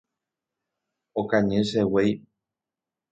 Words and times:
Okañy 1.19 1.53
che 1.69 1.81
guéi. 1.91 2.11